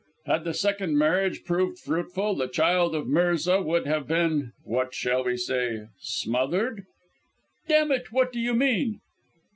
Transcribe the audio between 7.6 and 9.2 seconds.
"Damn it! What do you mean?"